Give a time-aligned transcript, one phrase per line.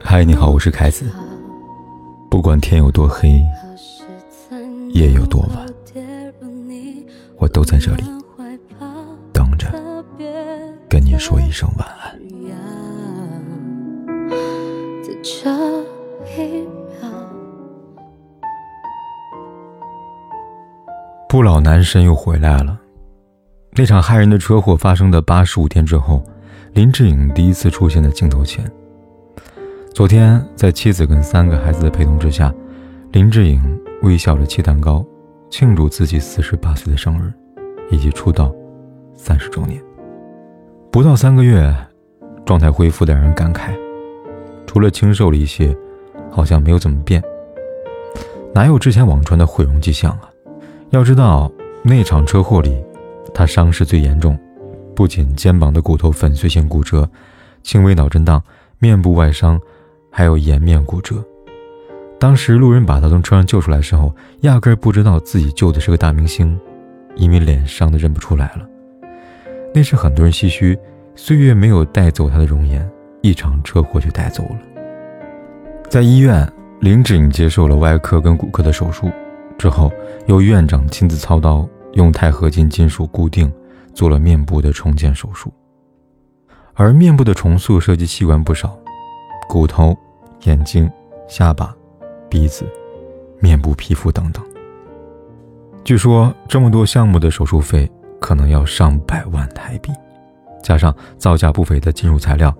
[0.00, 1.10] 嗨，你好，我是凯子。
[2.30, 3.40] 不管天有多黑，
[4.90, 5.66] 夜有多晚，
[7.38, 8.04] 我都在这里
[9.32, 9.68] 等着
[10.88, 12.18] 跟你说一声晚安。
[21.28, 22.78] 不老男神又回来了。
[23.74, 26.22] 那场骇人的车祸发生的八十五天之后，
[26.74, 28.64] 林志颖第一次出现在镜头前。
[29.92, 32.52] 昨天，在妻子跟三个孩子的陪同之下，
[33.12, 33.60] 林志颖
[34.02, 35.04] 微笑着切蛋糕，
[35.50, 37.30] 庆祝自己四十八岁的生日，
[37.90, 38.50] 以及出道
[39.14, 39.82] 三十周年。
[40.90, 41.74] 不到三个月，
[42.46, 43.74] 状态恢复的让人感慨，
[44.66, 45.76] 除了清瘦了一些，
[46.30, 47.22] 好像没有怎么变。
[48.54, 50.30] 哪有之前网传的毁容迹象啊？
[50.88, 51.52] 要知道，
[51.82, 52.82] 那场车祸里。
[53.34, 54.38] 他伤势最严重，
[54.94, 57.08] 不仅肩膀的骨头粉碎性骨折，
[57.62, 58.42] 轻微脑震荡，
[58.78, 59.60] 面部外伤，
[60.10, 61.24] 还有颜面骨折。
[62.18, 66.58] 当时路人把他从车上救出来的时候，压根儿不知道自己救的是个大明星，
[67.16, 68.68] 因为脸伤的认不出来了。
[69.74, 70.78] 那时很多人唏嘘，
[71.16, 72.88] 岁月没有带走他的容颜，
[73.22, 74.58] 一场车祸却带走了。
[75.88, 76.46] 在医院，
[76.80, 79.10] 林志颖接受了外科跟骨科的手术，
[79.58, 79.90] 之后
[80.26, 81.68] 由院长亲自操刀。
[81.94, 83.52] 用钛合金金属固定，
[83.94, 85.52] 做了面部的重建手术。
[86.74, 88.78] 而面部的重塑涉及器官不少，
[89.48, 89.96] 骨头、
[90.44, 90.90] 眼睛、
[91.28, 91.74] 下巴、
[92.28, 92.64] 鼻子、
[93.40, 94.42] 面部皮肤等等。
[95.84, 99.92] 据说这么多项目的手术费可能要上百万台币，
[100.62, 102.54] 加上造价不菲的金属材料，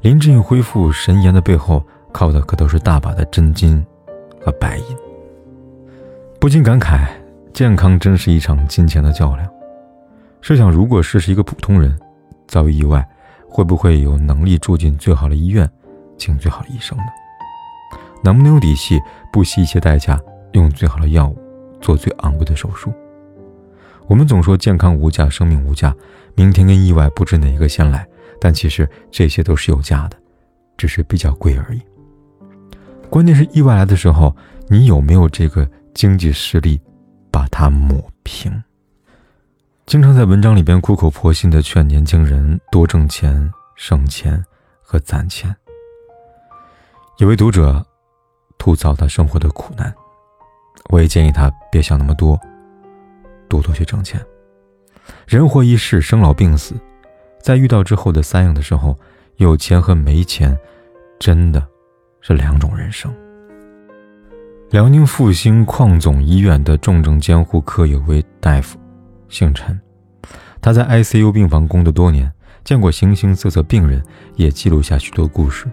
[0.00, 3.84] 林志颖恢复神颜的背后，靠的可都是大把的真金
[4.40, 4.84] 和白银。
[6.40, 7.06] 不禁感慨。
[7.54, 9.48] 健康真是一场金钱的较量。
[10.46, 11.98] 试想，如果是是一个普通人，
[12.46, 13.02] 遭遇意外，
[13.48, 15.66] 会不会有能力住进最好的医院，
[16.18, 17.04] 请最好的医生呢？
[18.22, 19.00] 能不能有底气，
[19.32, 20.20] 不惜一切代价，
[20.52, 21.38] 用最好的药物，
[21.80, 22.92] 做最昂贵的手术？
[24.06, 25.96] 我们总说健康无价，生命无价，
[26.34, 28.06] 明天跟意外不知哪个先来，
[28.38, 30.18] 但其实这些都是有价的，
[30.76, 31.80] 只是比较贵而已。
[33.08, 34.36] 关键是意外来的时候，
[34.68, 36.78] 你有没有这个经济实力？
[37.30, 38.52] 把它抹平。
[39.86, 44.42] 经常在文章里边苦口婆心的劝年轻人多挣钱、省钱
[44.80, 45.54] 和攒钱。
[47.18, 47.84] 有位读者
[48.56, 49.94] 吐槽他生活的苦难，
[50.88, 52.40] 我也建议他别想那么多，
[53.46, 54.18] 多多去挣钱。
[55.26, 56.74] 人活一世，生老病死，
[57.42, 58.98] 在遇到之后的三样的时候，
[59.36, 60.58] 有钱和没钱，
[61.20, 61.62] 真的
[62.22, 63.14] 是两种人生。
[64.70, 68.78] 辽宁阜新矿总医院的重症监护科有位大夫，
[69.28, 69.80] 姓陈，
[70.60, 72.32] 他在 ICU 病房工作多年，
[72.64, 74.02] 见过形形色色病人，
[74.36, 75.66] 也记录下许多故事。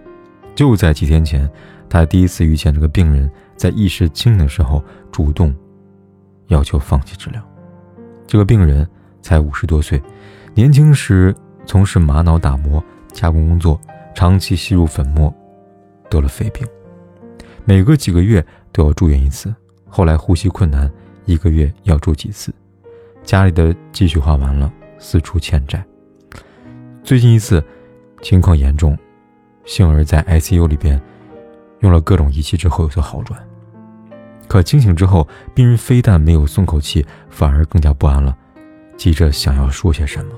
[0.56, 1.50] 就在几天前，
[1.90, 5.54] 他第一次遇见这个病人，在意识清的时候主动
[6.48, 7.42] 要求放弃治疗。
[8.28, 8.88] 这个病人
[9.22, 10.02] 才五十多岁，
[10.54, 11.36] 年轻时
[11.66, 13.80] 从事玛瑙打磨加工工作，
[14.14, 15.34] 长期吸入粉末，
[16.10, 16.68] 得了肺病，
[17.66, 18.46] 每隔几个月。
[18.74, 19.54] 都要住院一次，
[19.86, 20.90] 后来呼吸困难，
[21.26, 22.54] 一个月要住几次，
[23.24, 25.84] 家里的积蓄花完了，四处欠债。
[27.04, 27.64] 最近一次，
[28.22, 28.98] 情况严重，
[29.66, 31.02] 幸而在 ICU 里边
[31.80, 33.40] 用了各种仪器之后有所好转。
[34.48, 38.38] 可清醒之后，病人非但没有松口气，反而更加不安了，
[38.98, 40.34] 急着想要说些什么。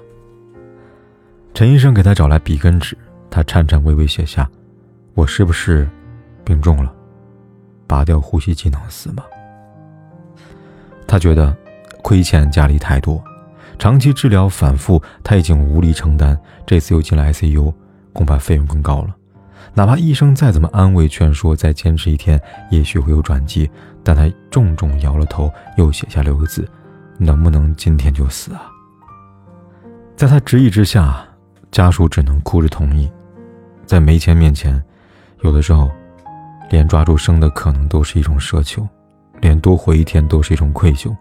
[1.53, 2.97] 陈医生给他找来笔跟纸，
[3.29, 4.49] 他颤颤巍巍写下
[5.15, 5.89] ：“我是不是
[6.43, 6.93] 病重了？”
[7.87, 9.23] 拔掉呼吸机能死吗？
[11.07, 11.55] 他觉得
[12.13, 13.19] 亏欠家里太多，
[13.79, 16.39] 长期治疗反复，他已经无力承担。
[16.63, 17.73] 这次又进了 ICU，
[18.13, 19.15] 恐怕费用更高了。
[19.73, 23.67] 哪怕医生再怎么安慰劝说，再坚持一天，也许会有转机。
[24.03, 26.69] 但他重重摇了头，又写下六个字
[27.17, 28.69] ：“能不能今天就死啊？”
[30.15, 31.25] 在他执意之下，
[31.71, 33.11] 家属只能哭着同意。
[33.87, 34.79] 在没钱面前，
[35.41, 35.89] 有的时候。
[36.69, 38.87] 连抓住生的可能都是一种奢求，
[39.41, 41.15] 连多活一天都是一种愧疚。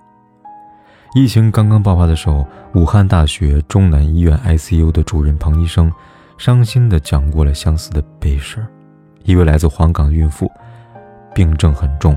[1.14, 5.92] 疫情刚刚爆发的时候，武汉大学中南医院 ICU 的主任彭医生
[6.38, 8.66] 伤心地讲过了相似的悲事
[9.24, 10.50] 一位来自黄冈的孕妇，
[11.34, 12.16] 病症很重，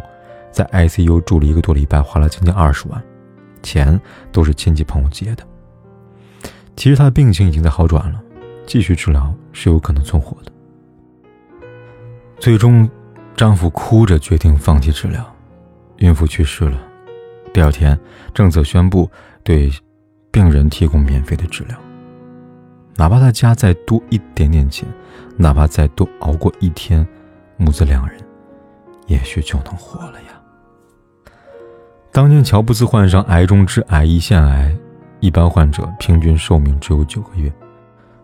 [0.49, 3.03] 在 ICU 住了一个多礼拜，花了将近二十万，
[3.61, 3.99] 钱
[4.31, 5.43] 都是亲戚朋友借的。
[6.77, 8.21] 其实她的病情已经在好转了，
[8.65, 10.51] 继续治疗是有可能存活的。
[12.39, 12.89] 最终。
[13.35, 15.21] 丈夫哭着决定放弃治疗，
[15.97, 16.79] 孕妇去世了。
[17.55, 17.97] 第二天，
[18.33, 19.09] 政策宣布
[19.41, 19.71] 对
[20.29, 21.77] 病人提供免费的治疗。
[22.97, 24.85] 哪怕他家再多一点点钱，
[25.37, 27.07] 哪怕再多熬过一天，
[27.55, 28.19] 母子两人
[29.07, 30.27] 也许就能活了呀。
[32.11, 34.75] 当年乔布斯患上癌中之癌——胰腺癌，
[35.21, 37.49] 一般患者平均寿命只有九个月，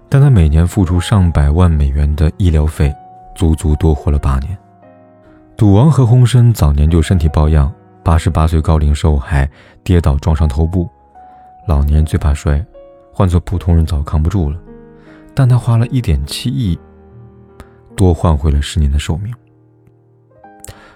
[0.09, 2.93] 但他每年付出上百万美元的医疗费，
[3.33, 4.57] 足足多活了八年。
[5.55, 7.71] 赌王何鸿燊早年就身体抱恙，
[8.03, 9.49] 八十八岁高龄时候还
[9.83, 10.89] 跌倒撞伤头部，
[11.67, 12.63] 老年人最怕摔。
[13.13, 14.57] 换做普通人早扛不住了，
[15.35, 16.79] 但他花了一点七亿，
[17.95, 19.35] 多换回了十年的寿命。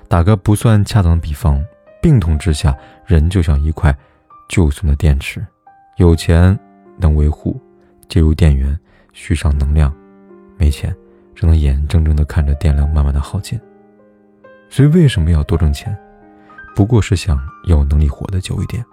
[0.07, 1.63] 打个不算恰当的比方，
[2.01, 2.75] 病痛之下，
[3.05, 3.95] 人就像一块
[4.47, 5.45] 旧损的电池，
[5.97, 6.57] 有钱
[6.97, 7.59] 能维护，
[8.07, 8.75] 接入电源，
[9.11, 9.91] 续上能量；
[10.57, 10.95] 没钱，
[11.35, 13.59] 只能眼睁睁地看着电量慢慢的耗尽。
[14.69, 15.95] 所以为什么要多挣钱？
[16.75, 18.85] 不过是想有能力活得久一点，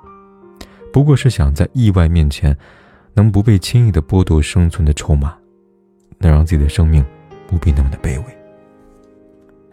[0.93, 2.57] 不过是想在意外面前。
[3.15, 5.35] 能不被轻易的剥夺生存的筹码，
[6.17, 7.05] 能让自己的生命
[7.47, 8.25] 不必那么的卑微。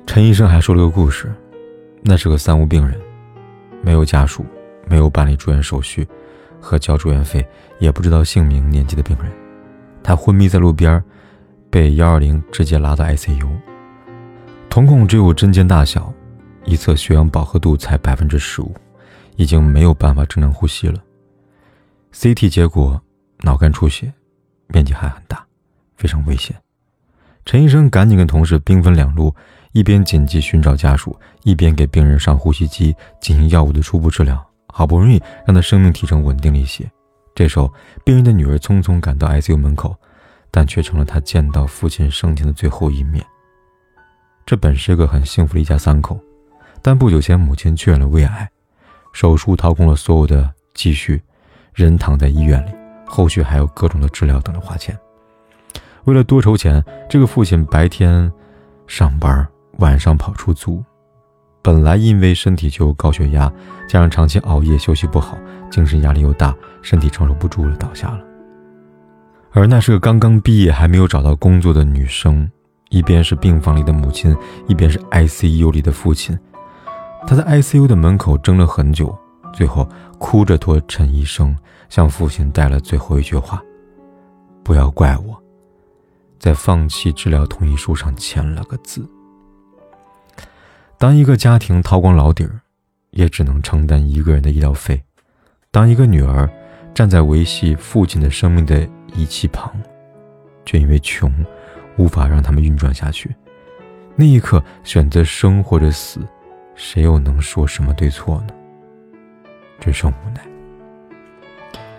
[0.05, 1.33] 陈医生还说了个故事，
[2.01, 2.99] 那是个三无病人，
[3.81, 4.45] 没有家属，
[4.89, 6.05] 没有办理住院手续
[6.59, 7.47] 和交住院费，
[7.79, 9.31] 也不知道姓名年纪的病人。
[10.03, 11.01] 他昏迷在路边，
[11.69, 13.47] 被幺二零直接拉到 ICU，
[14.69, 16.13] 瞳孔只有针尖大小，
[16.65, 18.73] 一侧血氧饱和度才百分之十五，
[19.35, 21.03] 已经没有办法正常呼吸了。
[22.13, 23.01] CT 结果。
[23.41, 24.11] 脑干出血，
[24.67, 25.41] 面积还很大，
[25.95, 26.53] 非常危险。
[27.45, 29.33] 陈医生赶紧跟同事兵分两路，
[29.71, 34.45] 一边紧急寻找家属，一边给病人上呼吸机，进行药物的初步治疗。
[34.67, 36.85] 好不容易让他生命体征稳定了一些。
[37.33, 37.73] 这时候，
[38.03, 39.95] 病人的女儿匆匆赶到 ICU 门口，
[40.51, 43.25] 但却成了他见到父亲生前的最后一面。
[44.45, 46.19] 这本是个很幸福的一家三口，
[46.81, 48.49] 但不久前母亲确认了胃癌，
[49.13, 51.21] 手术掏空了所有的积蓄，
[51.73, 52.71] 人躺在医院里。
[53.05, 54.97] 后续还有各种的治疗等着花钱。
[56.05, 58.31] 为了多筹钱，这个父亲白天
[58.85, 59.47] 上班，
[59.79, 60.83] 晚上跑出租。
[61.61, 63.51] 本来因为身体就有高血压，
[63.87, 65.37] 加上长期熬夜休息不好，
[65.69, 68.19] 精神压力又大，身体承受不住了，倒下了。
[69.51, 72.49] 而那是个刚刚毕业还没有找到工作的女生，
[72.89, 74.35] 一边是病房里的母亲，
[74.67, 76.37] 一边是 ICU 里的父亲。
[77.27, 79.17] 他在 ICU 的门口争了很久，
[79.53, 79.87] 最后
[80.17, 81.55] 哭着托陈医生。
[81.89, 83.59] 向父亲带了最后一句话
[84.63, 85.35] ：“不要怪我，
[86.37, 89.09] 在放弃治疗同意书上签了个字。”
[90.99, 92.61] 当一个家庭掏光老底儿，
[93.09, 94.97] 也只能承担一个人的医疗费；
[95.71, 96.47] 当一个女儿
[96.93, 99.73] 站在维系父亲的生命的仪器旁，
[100.63, 101.33] 却因为穷，
[101.97, 103.35] 无法让他们运转下去，
[104.15, 106.19] 那一刻选择生或者死，
[106.79, 108.53] 谁又能说什么对错呢？
[109.81, 110.41] 只剩无奈。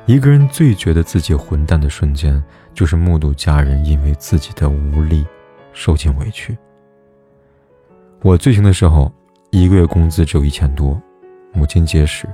[0.06, 2.42] 一个人最觉得自己混蛋的瞬间，
[2.72, 5.26] 就是目睹家人因为自己的无力
[5.74, 6.56] 受尽委屈。
[8.22, 9.12] 我最穷的时候，
[9.50, 10.98] 一个月工资只有一千多，
[11.52, 12.26] 母亲结石，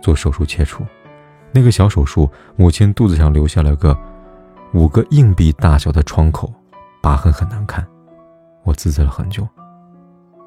[0.00, 0.86] 做手术切除，
[1.50, 3.98] 那个小手术，母亲肚子上留下了个
[4.72, 6.54] 五个硬币大小的创口，
[7.02, 7.84] 疤痕很难看，
[8.62, 9.46] 我自责了很久。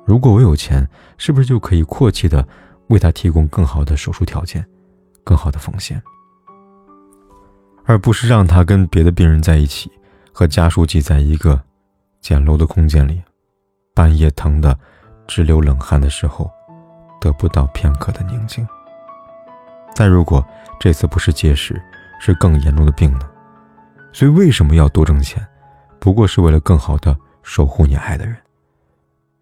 [0.05, 0.87] 如果我有钱，
[1.17, 2.45] 是不是就可以阔气的
[2.87, 4.65] 为他提供更好的手术条件，
[5.23, 6.01] 更好的奉献？
[7.85, 9.91] 而不是让他跟别的病人在一起，
[10.31, 11.61] 和家属挤在一个
[12.19, 13.21] 简陋的空间里，
[13.93, 14.77] 半夜疼的
[15.27, 16.49] 直流冷汗的时候，
[17.19, 18.67] 得不到片刻的宁静。
[19.93, 20.45] 再如果
[20.79, 21.81] 这次不是结石，
[22.19, 23.29] 是更严重的病呢？
[24.13, 25.45] 所以为什么要多挣钱？
[25.99, 28.35] 不过是为了更好的守护你爱的人。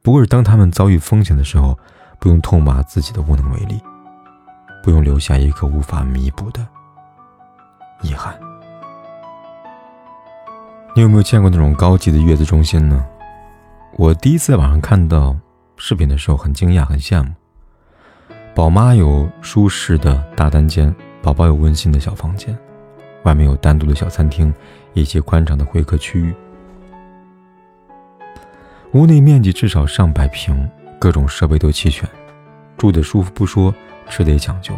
[0.01, 1.77] 不过是当他们遭遇风险的时候，
[2.19, 3.79] 不用痛骂自己的无能为力，
[4.83, 6.65] 不用留下一个无法弥补的。
[8.01, 8.33] 遗憾，
[10.95, 13.05] 你有没有见过那种高级的月子中心呢？
[13.97, 15.35] 我第一次在网上看到
[15.75, 17.29] 视频的时候，很惊讶，很羡慕。
[18.55, 22.57] 宝妈有舒适的大单间，宝宝有温馨的小房间，
[23.23, 24.53] 外面有单独的小餐厅
[24.93, 26.33] 以及宽敞的会客区域。
[28.93, 30.67] 屋内面积至少上百平，
[30.97, 32.09] 各种设备都齐全，
[32.75, 33.73] 住的舒服不说，
[34.09, 34.73] 吃的也讲究。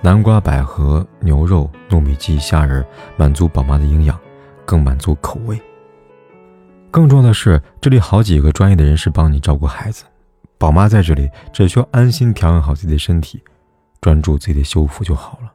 [0.00, 2.84] 南瓜、百合、牛肉、糯米鸡、虾仁，
[3.16, 4.16] 满足宝妈的营养，
[4.64, 5.60] 更满足口味。
[6.88, 10.04] 更重要的是，这里好几个专业的人士帮你照顾孩子，
[10.56, 13.42] 宝妈在这里只需要安心调养好自己的身体，
[14.00, 15.52] 专注自己的修复就好了。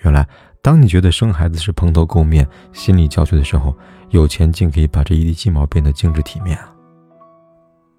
[0.00, 0.28] 原来，
[0.60, 3.74] 当你觉得生孩子是蓬头垢面、心力交瘁的时候，
[4.10, 6.71] 有钱竟可以把这一地鸡毛变得精致体面啊！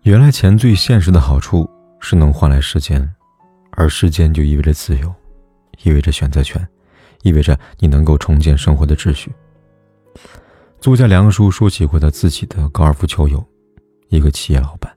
[0.04, 1.70] 原来，钱最现实的好处
[2.02, 3.10] 是能换来时间，
[3.72, 5.14] 而时间就意味着自由。
[5.82, 6.66] 意味着选择权，
[7.22, 9.32] 意味着你能够重建生活的秩序。
[10.82, 13.42] 作家梁叔说起过他自己的高尔夫球友，
[14.10, 14.94] 一个企业老板，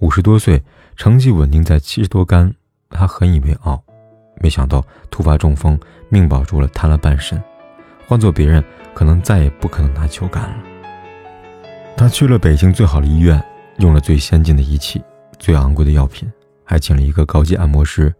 [0.00, 0.62] 五十多岁，
[0.94, 2.54] 成绩稳定在七十多杆，
[2.88, 3.82] 他很以为傲，
[4.40, 5.76] 没想到突发中风，
[6.08, 7.42] 命保住了，瘫了半身。
[8.06, 10.62] 换做别人，可能再也不可能拿球杆了。
[11.96, 13.44] 他去了北京最好的医院，
[13.78, 15.02] 用了最先进的仪器、
[15.38, 16.30] 最昂贵的药品，
[16.64, 18.14] 还请了一个高级按摩师，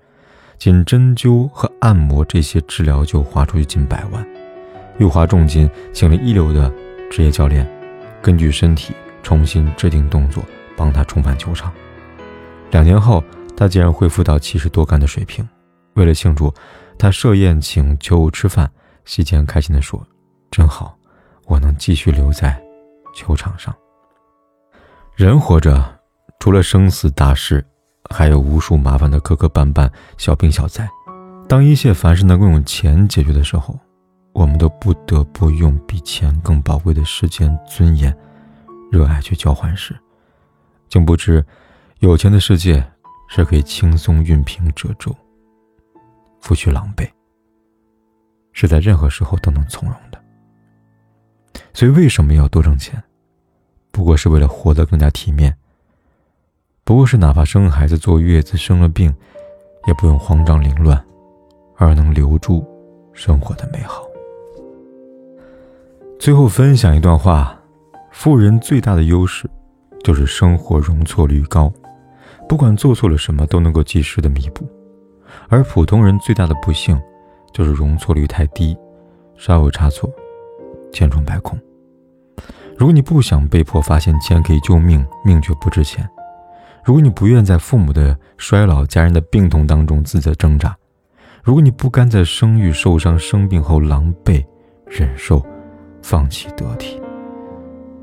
[0.59, 4.27] 仅针灸和按摩这些治疗就花出去近百万，
[4.99, 6.73] 又花重金请了一流的
[7.11, 7.67] 职业教练，
[8.21, 10.45] 根据身体重新制定动作，
[10.77, 11.73] 帮他重返球场。
[12.71, 13.23] 两年后，
[13.57, 15.47] 他竟然恢复到七十多杆的水平。
[15.95, 16.53] 为了庆祝，
[16.99, 18.71] 他设宴请球友吃饭。
[19.07, 20.05] 席间开心地说
[20.51, 20.99] ：“真好，
[21.45, 22.61] 我能继续留在
[23.15, 23.73] 球场上。
[25.17, 25.83] 人活着，
[26.39, 27.65] 除了生死大事，
[28.11, 30.87] 还有无数麻烦的磕磕绊绊、小病小灾。
[31.49, 33.81] 当一切凡事能够用钱解决的时候，
[34.35, 38.15] 我们都不得不用比钱更宝贵的时间、尊严、
[38.93, 39.99] 热爱去交换时，
[40.91, 41.43] 竟不知
[42.01, 42.87] 有钱的世界
[43.27, 45.17] 是可以轻松熨平褶皱，
[46.43, 47.09] 拂去狼狈。”
[48.53, 50.23] 是在任何时候都能从容的。
[51.73, 53.03] 所以，为什么要多挣钱？
[53.97, 55.57] 不过是为了活得更加体面。
[56.85, 59.11] 不过是哪怕生孩子、坐月子、生了病，
[59.89, 61.03] 也不用慌张凌乱，
[61.77, 62.63] 而能留住
[63.15, 64.03] 生活的美好。
[66.19, 67.59] 最后分享一段话：
[68.13, 69.49] 富人最大的优势，
[70.05, 71.73] 就是生活容错率高，
[72.47, 74.63] 不管做错了什么，都能够及时的弥补；
[75.49, 77.01] 而普通人最大的不幸。
[77.55, 78.77] 就是容错率太低，
[79.39, 80.13] 稍有差错，
[80.93, 81.59] 千疮百孔。
[82.79, 86.05] 如果你不想被迫发现钱可以救命，命却不值钱；
[86.85, 90.71] 如果你不愿在父母的衰老、家人的病痛当中自责挣扎；
[91.43, 94.45] 如果你不甘在生育、受伤、生病后狼狈
[94.87, 95.45] 忍受、
[96.03, 97.01] 放弃得体，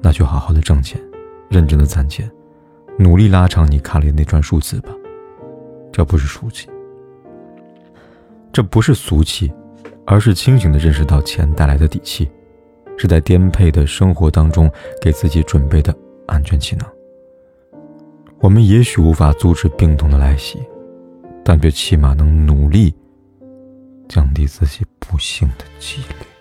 [0.01, 0.99] 那就好好的挣钱，
[1.49, 2.29] 认真的攒钱，
[2.97, 4.89] 努力拉长你卡里的那串数字吧。
[5.91, 6.67] 这不是俗气。
[8.51, 9.53] 这不是俗气，
[10.05, 12.29] 而是清醒的认识到钱带来的底气，
[12.97, 14.71] 是在颠沛的生活当中
[15.01, 15.95] 给自己准备的
[16.27, 16.89] 安全气囊。
[18.39, 20.59] 我们也许无法阻止病痛的来袭，
[21.43, 22.93] 但却起码能努力
[24.09, 26.32] 降低自己不幸的几率。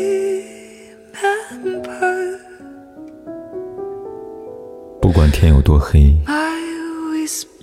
[5.01, 6.19] 不管天有多黑，夜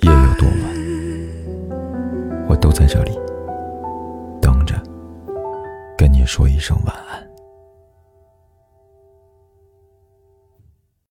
[0.02, 0.56] 有多晚，
[2.50, 3.12] 我都在这里
[4.42, 4.82] 等着，
[5.98, 7.33] 跟你说一声晚安。